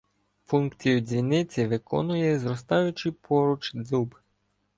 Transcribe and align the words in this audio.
Функцію 0.45 1.01
дзвіниці 1.01 1.65
виконує 1.67 2.39
зростаючий 2.39 3.11
поруч 3.11 3.71
дуб. 3.73 4.15